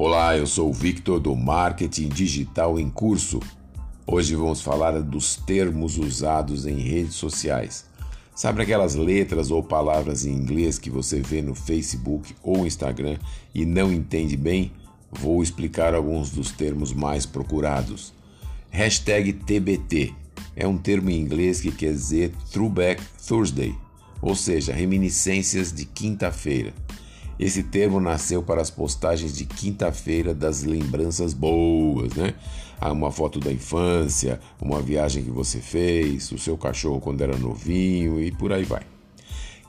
[0.00, 3.40] Olá, eu sou o Victor do Marketing Digital em Curso.
[4.06, 7.84] Hoje vamos falar dos termos usados em redes sociais.
[8.32, 13.18] Sabe aquelas letras ou palavras em inglês que você vê no Facebook ou Instagram
[13.52, 14.70] e não entende bem?
[15.10, 18.12] Vou explicar alguns dos termos mais procurados.
[18.70, 20.14] Hashtag TBT
[20.54, 23.74] é um termo em inglês que quer dizer Throwback Thursday,
[24.22, 26.72] ou seja, reminiscências de quinta-feira.
[27.38, 32.34] Esse termo nasceu para as postagens de quinta-feira das lembranças boas, né?
[32.80, 37.36] Ah, uma foto da infância, uma viagem que você fez, o seu cachorro quando era
[37.36, 38.82] novinho e por aí vai.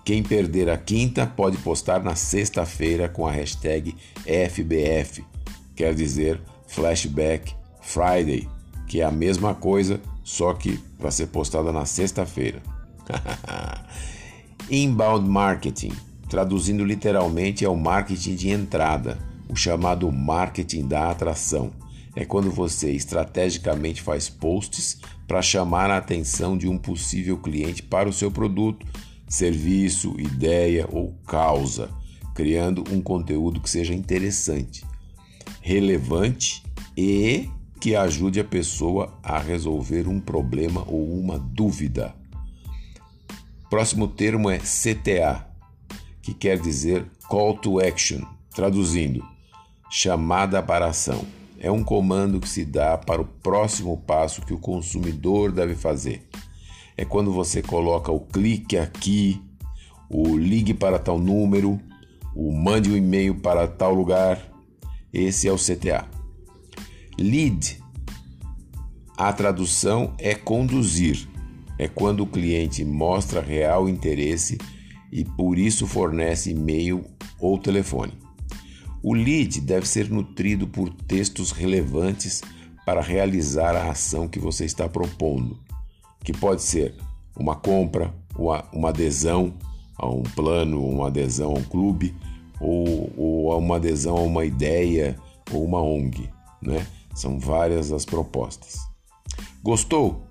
[0.04, 5.24] Quem perder a quinta pode postar na sexta-feira com a hashtag FBF,
[5.76, 8.48] quer dizer Flashback Friday,
[8.88, 12.62] que é a mesma coisa, só que vai ser postada na sexta-feira.
[14.70, 19.18] Inbound Marketing Traduzindo literalmente, é o marketing de entrada,
[19.50, 21.72] o chamado marketing da atração.
[22.16, 28.08] É quando você estrategicamente faz posts para chamar a atenção de um possível cliente para
[28.08, 28.86] o seu produto,
[29.28, 31.90] serviço, ideia ou causa,
[32.36, 34.86] criando um conteúdo que seja interessante,
[35.62, 36.64] relevante
[36.96, 37.50] e
[37.80, 42.14] que ajude a pessoa a resolver um problema ou uma dúvida.
[43.70, 45.49] Próximo termo é CTA,
[46.30, 48.22] que quer dizer Call to Action,
[48.54, 49.26] traduzindo,
[49.90, 51.26] chamada para ação.
[51.60, 56.28] É um comando que se dá para o próximo passo que o consumidor deve fazer.
[56.96, 59.42] É quando você coloca o clique aqui,
[60.10, 61.80] o ligue para tal número,
[62.36, 64.42] o mande um e-mail para tal lugar.
[65.12, 66.08] Esse é o CTA.
[67.18, 67.82] Lead.
[69.18, 71.28] A tradução é conduzir.
[71.78, 74.58] É quando o cliente mostra real interesse
[75.12, 77.04] e por isso fornece e-mail
[77.40, 78.14] ou telefone.
[79.02, 82.42] O lead deve ser nutrido por textos relevantes
[82.86, 85.58] para realizar a ação que você está propondo,
[86.24, 86.96] que pode ser
[87.36, 89.54] uma compra, uma, adesão
[89.98, 92.14] a um plano, uma adesão a um clube,
[92.60, 95.16] ou, ou uma adesão a uma ideia
[95.52, 96.30] ou uma ONG.
[96.62, 96.86] Né?
[97.16, 98.80] São várias as propostas.
[99.64, 100.24] Gostou?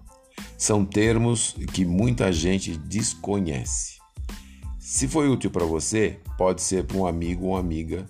[0.57, 3.98] São termos que muita gente desconhece.
[4.91, 8.09] Se foi útil para você, pode ser para um amigo ou amiga.